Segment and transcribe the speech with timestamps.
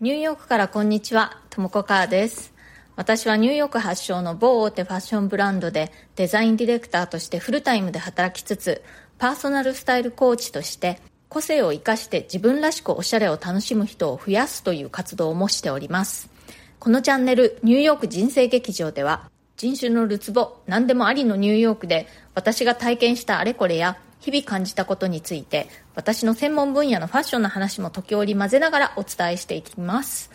[0.00, 2.54] ニューヨークからこんにちは、ともこかーです。
[2.96, 8.82] 私はニューヨーク発祥の某大手ファッションブランドでデザインディレクターとしてフルタイムで働きつつ、
[9.18, 16.30] パーソナルスタイルコーチとして個性を生かして自分らしくおしゃれを楽しむ人を増やすという活動もしております。
[16.78, 19.28] このチャンネル、ニューヨーク人生劇場では、
[19.58, 30.30] 人種のるつぼ、何でもありのニューヨークで私が体験したあれこれや日々感じたことについて私の専門分野のファッションの話も時折混ぜながらお伝えしていきます、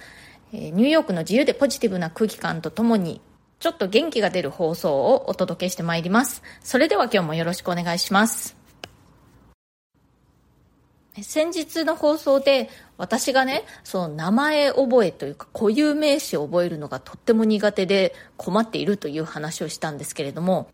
[0.54, 3.22] えー、ニューヨークの自由でポジティブな空気感とともに
[3.60, 6.44] ちょっと元気が出る放送をお届けしてまいります。
[6.62, 8.56] それでは今日もよろしくお願いします。
[11.22, 20.68] 先日の放送で私がねその名前覚えというか固有名詞を覚えるのがとっても苦手で困っているという話をしたんですけれども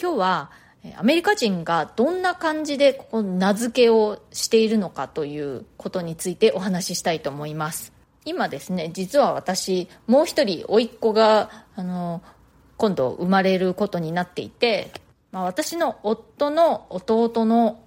[0.00, 0.50] 今日は
[0.96, 7.92] アメリカ人がどんな感じでここ名付けをしているのかということについてお話ししたいと思います。
[8.24, 12.22] 今ですね実は私もう一人甥っ子があの
[12.76, 14.92] 今度生まれることになっていて、
[15.32, 17.80] まあ、私の夫の弟の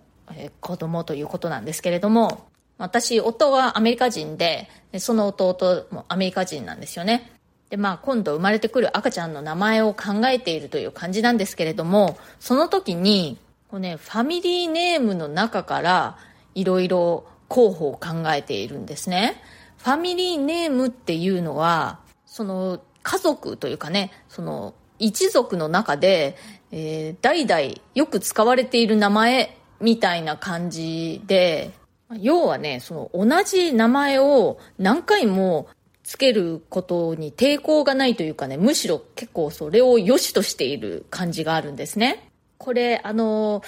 [0.60, 2.48] 子供ということなんですけれども
[2.78, 7.32] 私夫はアメリカ人でその弟もアメリカ人なんですよね。
[7.72, 16.18] で、まあ、今度生まれてくる赤ちゃんの名前を考えているという感じなんですけれども、その時に、こうね、ファミリーネームの中から
[16.54, 19.42] いろいろ候補を考えているんですね。
[19.78, 26.36] ファミリーネームっていうのは、その家族というかね、その一族の中で、
[26.72, 31.72] えー、代々よく使われている名前みたいな感じで、
[32.20, 35.70] 要はね、その同じ名前を何回も
[36.04, 42.30] つけることに抵抗がないというかね、むしろ結構それを良しとしている感じがあるんですね。
[42.58, 43.62] これ、あの、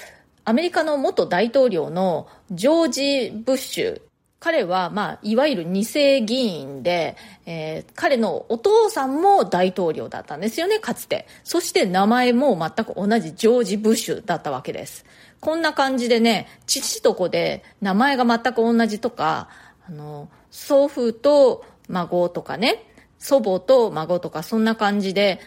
[0.45, 4.01] アメリカの元大統領のジョージ・ブッシュ。
[4.39, 11.27] 彼は、まあ、いわゆる二世議員で、えー、彼のお父さんも大統領だったんですよね、かつて。
[11.45, 15.05] そして名前も全く同じジョージ・ブッシュだったわけです。
[15.39, 19.47] こんな感じでね、父と子で名前が全く同じとか、
[19.87, 22.83] あの、祖父と孫とかね、
[23.19, 25.39] 祖母と孫とかそんな感じで、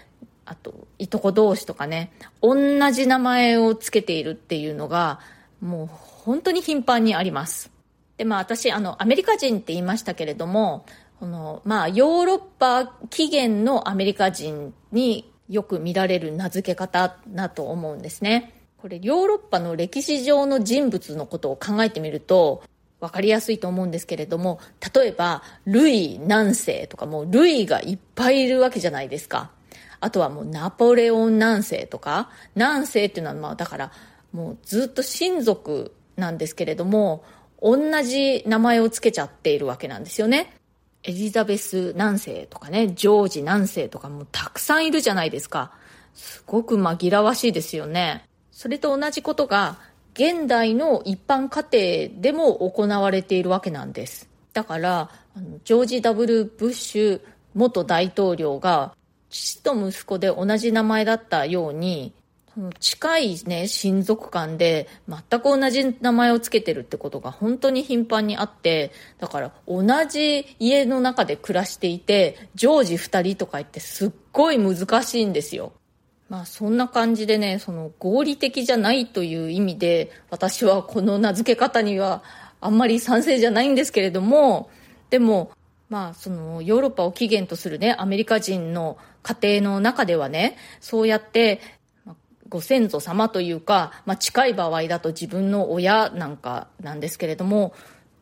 [0.46, 2.56] あと、いとこ同士とかね、同
[2.92, 5.20] じ名前をつけているっていうのが、
[5.60, 7.70] もう本当に頻繁にあります。
[8.16, 10.86] で、まあ私、あの、アメリカ人って言いましたけれども、
[11.18, 18.52] この、まあヨーロッパ起源のアメリカ人によく見られる名付け方だと思うんですね。
[18.78, 22.62] これヨーロッパの歴史上の人物のことを考えてみると、
[23.00, 24.58] 分かりやすいと思うんですけれども
[24.94, 29.50] 例えばルイ何世とかもルイがいっぱいいるわけじゃないですか。
[30.00, 32.30] あとはもうナポレオン何世とか。
[32.54, 33.92] 何世っていうのはまあだから
[34.32, 37.24] もうずっと親族なんですけれども
[37.62, 40.54] 同じ名前を付けちゃっているわけなんですよね。
[41.02, 45.72] エリザベス何世とかねジョージ何世とかもたくさんいるじゃないですか。
[46.14, 48.24] すごく紛らわしいですよね。
[48.50, 49.78] それと同じことが
[50.16, 54.28] 現代の一般家庭でも行われているわけなんです。
[54.54, 55.10] だから、
[55.64, 57.20] ジョージ・ W・ ブッシュ
[57.54, 58.94] 元大統領が
[59.28, 62.14] 父と息子で同じ名前だったように、
[62.80, 75.72] 近いね、親族間で全く同じ名前を付けてるってことが本当に頻繁にあって、だから同じ家の中で暮らしていて、常時二人とか言ってすっごい難しいんですよ。
[76.28, 82.22] まあそんな感じでね、その合理的じゃないという意味で、私はこの名付け方には
[82.60, 84.70] あんまり賛成じゃないんですけれども、
[85.10, 85.52] でも、
[85.88, 91.60] まあそのヨーロッパを起源とするね、アメリカ人の家庭の中ではね、そうやって、
[92.48, 97.72] ご先祖様というか、まあ近い場合だと自分の親なんかなんですけれども、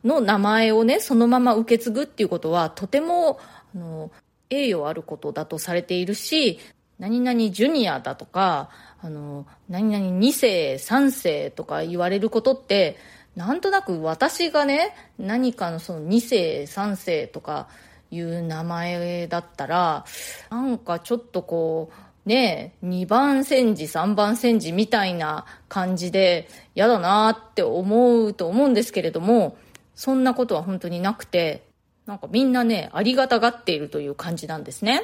[0.04, 3.40] の名前をね、そのまま受け継ぐっていうことはとても、
[3.74, 4.10] あの、
[4.50, 6.60] 栄誉あることだとされているし、
[6.98, 12.96] 何々ジュニアだとか、あの、何々2世、3世とか言われることって、
[13.36, 17.68] なんとなく私がね、何かのその2世、3世とか
[18.10, 20.04] いう名前だったら、
[20.50, 21.90] なんかちょっとこ
[22.26, 29.56] う、ね、2番煎じ、3番煎じみたいな感じで嫌だなって思うと思うんですけれども、
[29.94, 31.66] そんなことは本当になくて、
[32.06, 35.02] なんかみんなね、ありがたがっているという感じなんですね。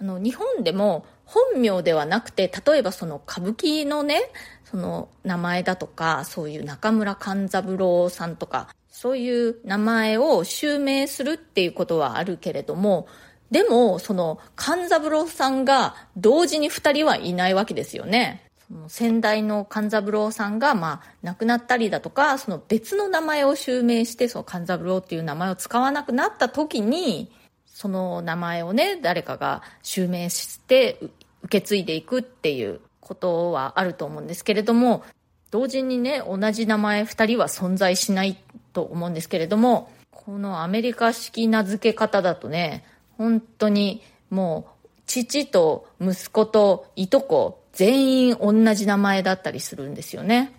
[0.00, 4.30] あの、日本でも本名ではなくて、例えばその歌舞伎のね、
[4.64, 13.06] その名前だとか、そういう中村勘三郎さんとか、そういう名前を襲名するっていうことはあるけれども、
[13.50, 18.50] でも、その勘三郎さんが同時に二人はいないわけですよね。
[18.88, 27.30] 先代の勘三郎さんが、まあ、亡くなったりだとか、その別の名前を襲名して、その勘三郎っていう名前を使わなくなった時に、
[27.74, 30.96] その名前をね、誰かが襲名して
[31.42, 35.02] 受け継いでいくっていうことはあると思うんですけれども、
[35.50, 38.38] 同時にね、同じ名前2人は存在しない
[38.72, 42.84] と思うんですけれども、このアメリカ式名付け方だとね、
[43.18, 50.52] 本当にもう父と息子といとこ全員同じ名前だったりするんですよね。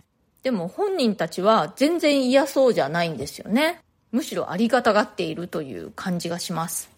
[0.43, 3.79] でも本人たちは全然嫌そうじゃないんですよね。
[4.11, 6.94] むしろありがたがっているという感じがします。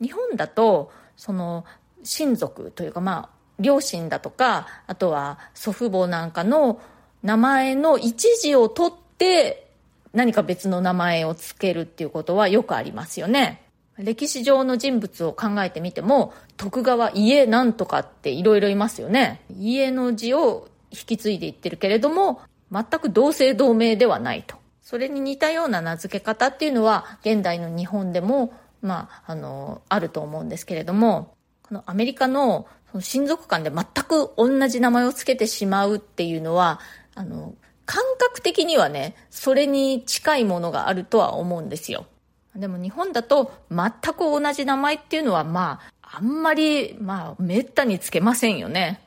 [0.00, 1.64] 日本だと、その
[2.02, 6.80] 親族というかまあ、両親だとか、あとは祖父母なんかの
[7.22, 9.70] 名前の一字を取って
[10.12, 13.62] 何か別の名前を付けるっていうことはよくありますよね。
[13.98, 19.42] 歴史上の人物を考えてみても、徳川家なんとかっていろいろいますよね。
[19.56, 22.40] 家の字を引き継いでいってるけれども、
[22.72, 24.56] 全く同姓同名ではないと。
[24.82, 28.52] それに似たような名付け方っていうのは、現代の日本でも、
[28.84, 36.80] まあ、あの、あると思うんですけれども、このアメリカのその親族間で全く同じ名前を付けてしまうっていうのは、
[37.14, 37.54] あの、
[37.86, 42.06] 感覚的にはね、それに近いものがあるとは思うんですよ。
[42.54, 49.00] でも日本だと全く同じ名前っていうのはまあ、あんまり、まあ、めったにつけませんよね。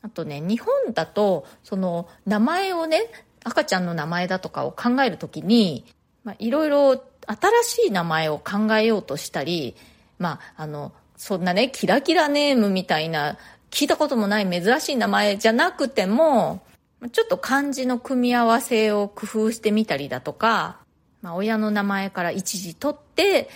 [0.00, 3.10] あとね、日本だと、その、名前をね、
[3.42, 5.84] 赤ちゃんの名前だとかを考えるときに、
[6.22, 9.74] まあ、いろいろ新しい名前を考えようとしたり、
[10.18, 13.38] まあ、あの、そんなね、キラキラネームみたいな、
[13.70, 16.62] 聞いたこともない珍しい名前じゃなくても、
[17.12, 20.78] ちょっと漢字の組み合わせを工夫してみたりだとか、
[21.22, 23.48] まあ、親の名前から一時取って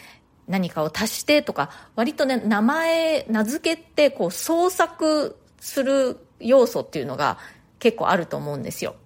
[0.49, 7.39] 何かを足してとか、割とね、名前、名付けってこう創作する要素っていうのが
[7.79, 8.97] 結構あると思うんですよ。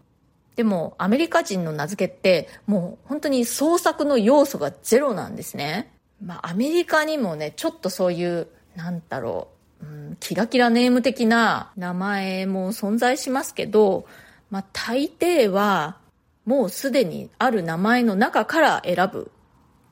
[0.57, 5.93] でも、アメリカ人の名付けって、もう本当に創作の要素がゼロなんですね。
[6.23, 9.49] まあ、アメリカにもね、ちょっとそういう、なんだろ
[9.83, 14.07] う、うん、キラキラネーム的な名前も存在しますけど、
[14.51, 15.99] まあ、大抵は、
[16.45, 19.31] もうすでにある名前の中から選ぶ。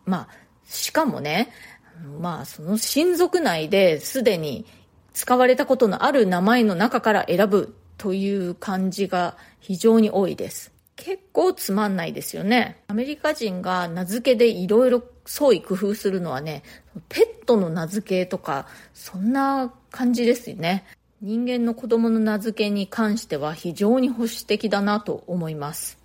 [0.05, 0.29] まあ、
[0.67, 1.53] しかもね、
[2.21, 4.67] まあ、その親族内ですでに
[5.13, 10.73] 使われたことのある名前の中から選ぶという感じが非常に多いです。
[10.97, 12.83] 結構つまんないですよね。
[12.89, 16.63] アメリカ人が名付けでいろいろ創意工夫するのはね、
[17.11, 20.87] ペットの名付けとか、そんな感じですよね。
[21.21, 25.99] 人間の子供の名付けに関しては非常に保守的だなと思います。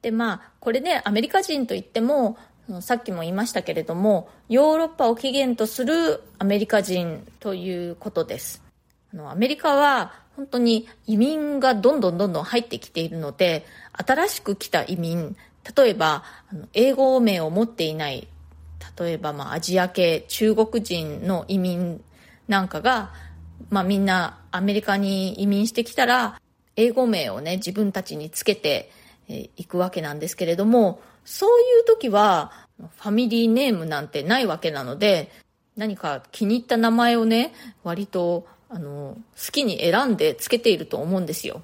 [0.00, 2.38] で、まあ、これね、アメリカ人といっても、
[2.80, 8.69] さっきも言いましたけれども、ヨーロッパを起源とするアメリカ人ということです。
[9.12, 15.36] あの、アメリカは本当に移民がどんどんどんどん入ってきているので、新しく来た移民、
[15.76, 18.28] 例えば、あの英語名を持っていない、
[18.98, 22.02] 例えば、まあ、アジア系、中国人の移民
[22.48, 23.12] なんかが、
[23.68, 26.40] まあ、みんなアメリカに移民してきたら、
[26.76, 28.90] 英語名をね、自分たちにつけて、
[29.28, 32.50] いくわけなんですけれども、そういう時は、
[32.96, 35.30] ファミリーネームなんてないわけなので、
[35.76, 37.52] 何か気に入った名前をね、
[37.84, 41.62] 割と、あの、好きに選んでつけていると思うんですよ。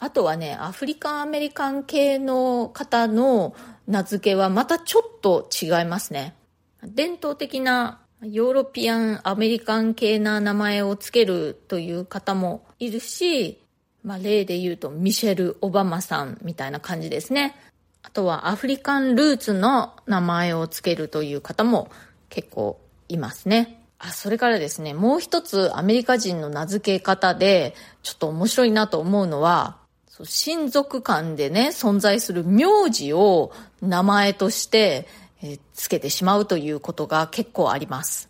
[0.00, 3.54] あとはね、アフリカンアメリカン系の方の
[3.86, 6.34] 名付けはまたちょっと違いますね。
[6.82, 13.62] 伝統的なヨーロピアンアメリカン系な名前をつけるという方もいるし、
[14.02, 17.54] まあ、例で言うと、ミシェル・オバマさんみたいな感じですね。
[18.02, 21.88] あとは、アフリカンルーツの名前を付けるという方も
[22.28, 23.81] 結構いますね。
[24.04, 29.78] あ、それからですね、もう一つアメリカ人の名付け方で、ちょっと面白いなと思うのは、
[30.24, 35.06] 親族間でね、存在する名字を名前として、
[35.40, 38.28] え付けてしまうということが結構あります。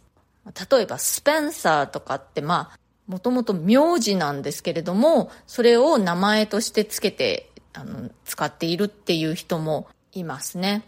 [0.70, 10.82] 例えば、スペンサーとかって、まあ、もともと名字なんですけれども、それを名前としてつけて、あの、使っているっていう人もいますね。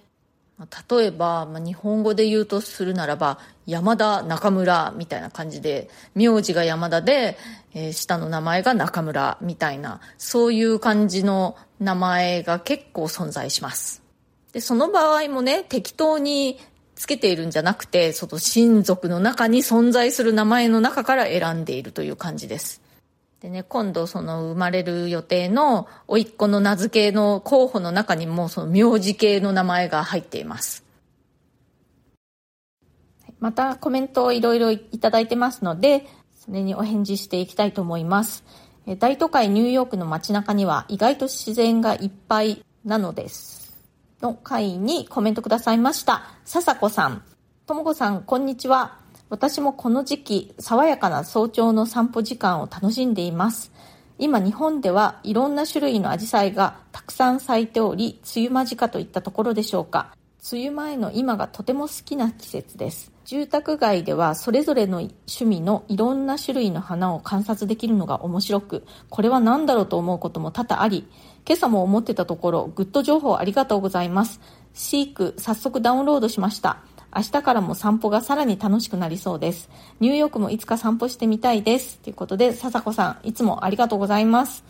[0.58, 7.36] 例えば、まあ、日本語で言うとするならば、山田中村みたいな感じで、名字が山田で、
[7.74, 14.02] えー、下の名前が中村みたいな、そういう感じの名前が結構存在します。
[14.52, 16.60] で、その場合もね、適当に
[16.94, 22.83] つけているんじゃなくて、その親族の中に存在する名前の中から選んでいるという感じです。
[23.44, 30.82] でね、今度その生まれる予定の甥っ子の名付けの候補の中にもその名字系の名前が入っています。
[33.40, 38.44] またコメントをいろいろいただいてますので、それにお返事していきたいと思います。
[38.98, 43.76] 大都会ニューヨークの街中には意外と自然がいっぱいなのです。
[44.22, 46.22] の回にコメントくださいました。
[46.46, 47.22] 笹子さん。
[47.66, 49.03] ともこさん、こんにちは。
[49.30, 53.72] 私もこの時期、爽やかな早朝の散歩時間を楽しんでいます。
[54.18, 60.14] 今日本ではいろんな種類のアジサイがたくさん咲いており、梅雨間近といったところでしょうか。
[60.52, 63.10] 梅雨前の今がとても好きな季節です。
[63.24, 71.08] 住宅街ではそれぞれの趣味のいろんな種類の花を観察できるのが面白く、これは何だろうと思うことも多々あり、
[71.46, 74.40] 今朝も思ってたところ、グッド情報ありがとうございます。
[74.74, 76.76] Seek、早速ダウンロードしました。
[77.16, 79.70] 明日からも散歩がさらに楽しくなりそうです。
[80.00, 81.98] ニューヨークもいつか散歩してみたいです。
[81.98, 84.64] ということで、笹子さん、いつもありがとうございます。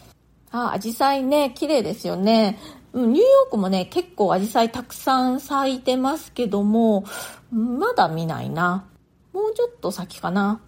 [0.50, 2.58] あ、アジサイね、綺麗ですよね。
[2.94, 7.04] ニューヨークもね、結構アジサイたくさん咲いてますけども、
[7.50, 8.84] まだ見ないな。
[9.32, 10.60] もうちょっと先かな。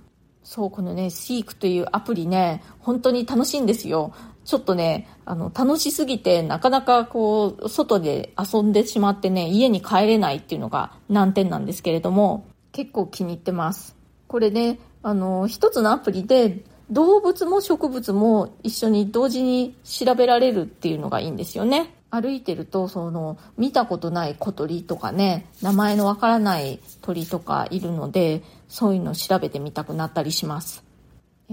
[0.42, 4.12] そう、このね、シークというアプリね、本当に楽しいんですよ。
[4.46, 13.96] ちょっとね、あの、楽しすぎて、なかなかこう、外で遊んでしまってね、家に帰れないっていうのが難点なんですけれども、結構気に入ってます。
[14.28, 21.92] これね、あの、一つのアプリで、動物も植物も一緒に同時に調べられるっていうのがいいんですよね。
[22.10, 30.86] 歩いてるとその見たことない小鳥とかね名前のわからない鳥とかいるのでそういうのを調べてみたくなったりします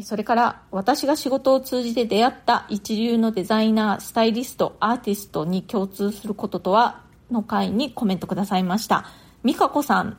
[0.01, 9.05] それから私が仕事を通じて出会った一流のデザイナースタイリストアーティストに共通することとはの回にコメントくださいました。
[9.43, 10.17] 美香子さん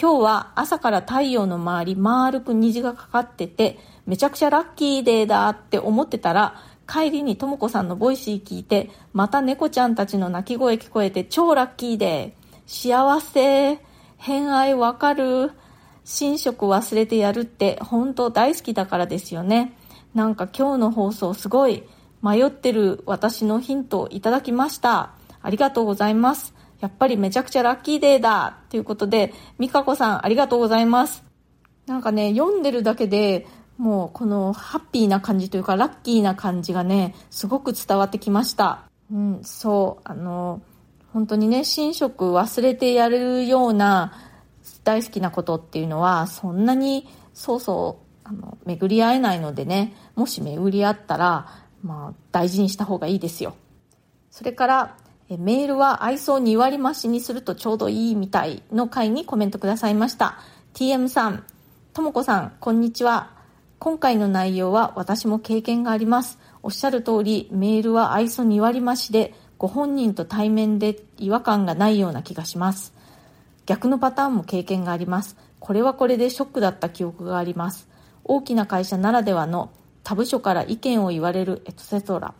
[0.00, 6.56] 今日は朝から太陽の周り丸く虹がかかっててめちゃくちゃラッキーデーだって思ってたら
[6.90, 12.34] 帰りにとも子さんのボイシー聞いて、また猫ちゃんたちの鳴き声聞こえて超ラッキーで、
[12.66, 13.78] 幸せ、
[14.16, 15.52] 偏愛わかる、
[16.04, 19.76] 寝食忘れてやるって本当大好きだからですよね。
[20.14, 21.84] なんか今日の放送すごい
[22.22, 25.12] 迷ってる私のヒントをいただきました。
[25.42, 26.54] ありがとうございます。
[26.80, 31.24] やっぱりめちゃくちゃラッキーデーだということで、みかこさんありがとうございます。
[31.86, 33.46] なんかね、読んでるだけで
[33.78, 38.84] もうこのハッピーな感じというかラッキーな感じがね、すごく伝わってきました。
[39.12, 40.60] うん、そう、あの、
[41.12, 44.12] 本当にね、寝食忘れてやれるような
[44.84, 51.46] 大好きなことっていうのは、そんなにそうそう、あの、巡り合えないのでね、もし巡り合ったら、
[51.82, 53.54] まあ、大事にした方がいいですよ。
[54.30, 54.96] それから、
[55.28, 60.38] えメールは愛想2割増しにするとちょうどいいみたいの回にコメントくださいました。
[60.74, 61.44] TM さん、
[61.92, 63.30] ともこさん、こんにちは。
[63.78, 66.38] 今回の内容は私も経験があります。
[66.62, 72.92] おっしゃる通り、メールは愛想2割増しで、ご本人と対面で違和感がないような気がします。
[73.66, 75.36] 逆のパターンも経験があります。
[75.58, 77.88] これはこれでショックだった記憶があります。
[78.24, 79.70] 大きな会社ならではの
[80.02, 82.34] 他部署から意見を言われるエトセトラ。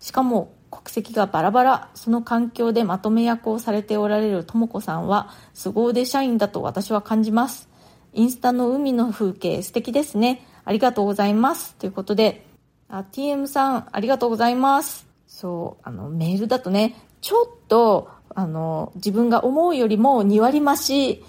[0.00, 7.68] しかも国籍がバラバラ、その環境でまとめ役をされておられるとも子さんは、凄腕社員だと私は感じます。
[8.14, 10.46] インスタの海の風景素敵ですね。
[10.64, 11.74] ありがとうございます。
[11.74, 12.46] ということで、
[12.88, 15.06] あ、TM さん、ありがとうございます。
[15.26, 21.24] そう、あの、メールだとね、ちょっと、あの、自分が思うよりも2割増し、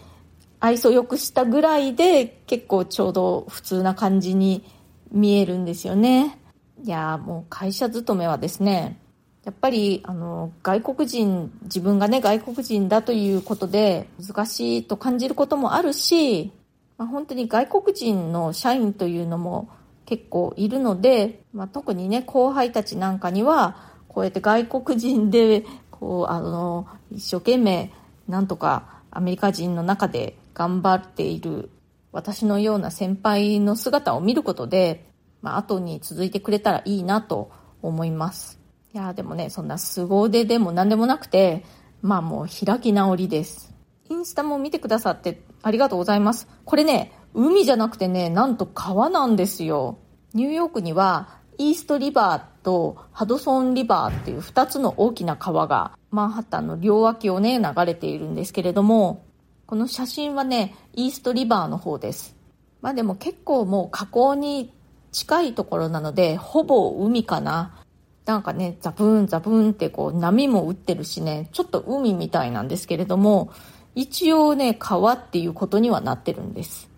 [0.60, 4.66] 愛想よくしたぐらいで、結構ちょうど普通な感じに
[5.12, 6.38] 見えるんですよね。
[6.84, 9.00] いやもう会社勤めはですね、
[9.46, 16.52] やっぱり、あの、外国人、自分がね、外国人だということで難しいと感じることもあるし、
[16.98, 19.70] まあ、本当に外国人の社員というのも
[20.06, 25.66] 結構いるので、まあ、特にね後輩たちなんかにはこうやって外国人で
[26.04, 27.90] こうあの一生懸命
[28.28, 31.70] なんとかアメリカ人の中で頑張っている
[32.12, 35.10] 私のような先輩の姿を見ることで、
[35.42, 38.60] まあ後に続いてくれたらいいなと思います。
[38.94, 41.64] いやでもね、そんな凄腕でも何でもなくて、
[42.02, 43.74] まあもう開き直りです。
[44.10, 46.50] インスタも見てくださってありがとうございます。
[46.66, 50.00] これね、海じゃなくてね、なんと川なんですよ。
[50.34, 59.24] ニューヨークにはイーストリバーとハドソンリバーっていう2つの大きな川がマンハッタンの両脇をね、流れているんですけれども、
[59.66, 62.36] この写真はね、イーストリバーの方です。
[62.82, 64.74] まあでも結構もう河口に
[65.12, 67.84] 近いところなので、ほぼ海かな。
[68.26, 73.52] なんかね、ザブーンザブーンってこう波も打ってるしね、ちょっと海みたいなんですけれども、
[73.96, 76.90] 一応ね、川っていうことにはなってるんです。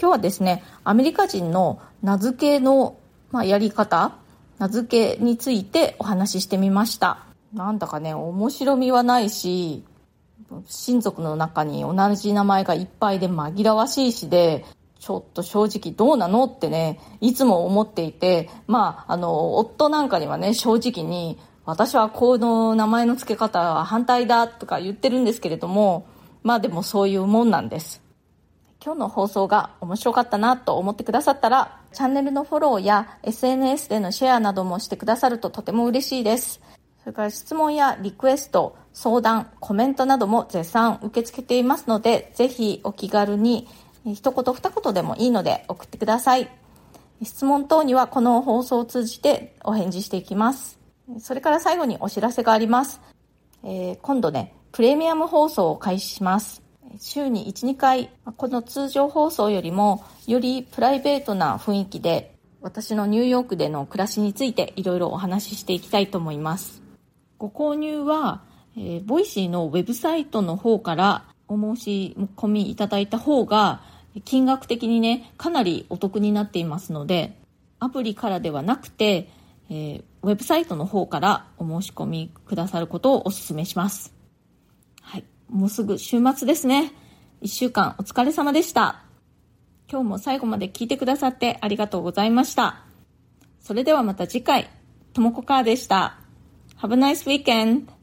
[0.00, 2.96] 今日はですね、アメリカ人の名付けの、
[3.30, 4.12] まあ、やり方、
[4.58, 7.24] 名付けについてお話ししてみました。
[7.54, 9.84] なんだかね、面白みはないし、
[10.66, 14.64] 親族の中に同じ名前がいっぱいで紛らわしいしで、
[14.98, 26.06] ちょっと正直どうなのってね、いつも思っていて、まあ、あの、夫なんかにはね、正直に、私はこの名前の付け方は反対だとか言ってるんですけれども、
[26.42, 28.02] まあでもそういうもんなんです。
[28.84, 36.60] 今日の放送が面白かったなと思ってくださったら、チャンネルのフォローや SNS でのシェアなどもしてくださるととても嬉しいです。
[37.00, 43.66] それから質問やリクエスト、相談、コメントなども絶賛受け付けていますので、ぜひお気軽に
[44.04, 46.50] 一言二言でもいいので送ってください。
[47.22, 50.78] 質問等にはこの放送を通じてお返事していきます。
[51.18, 53.00] それから最後にお知らせがあります。
[53.64, 56.62] えー、今度ね、プレミアム放送を開始します。
[56.98, 66.82] 週に1、2回、この通常放送よりもよりプライベートな雰囲気で私のニューヨークでの暮らしについていろいろお話ししていきたいと思います。
[67.38, 68.42] ご購入は、
[68.76, 73.82] えー、ボイシーのウェブサイトの方からお申し込みいただいた方が
[74.24, 77.36] 金額的にね、かなりお得になっていますので、
[77.78, 79.30] アプリからではなくて、
[79.70, 84.19] えー、ウェブサイトの方からお申し込みくださることをお勧めします。
[85.50, 86.92] もうすぐ週末ですね。
[87.40, 89.02] 一週間お疲れ様でした。
[89.90, 92.84] 今日も最後まで聞いてくださってありがとうございました。
[93.60, 94.70] それではまた次回、
[95.12, 96.18] ともこかーでした。
[96.80, 97.99] Have a nice weekend!